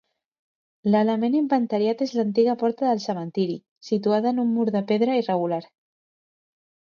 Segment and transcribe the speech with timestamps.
[0.93, 3.59] L'element inventariat és l'antiga porta del cementiri,
[3.91, 5.63] situada en un mur de pedra irregular.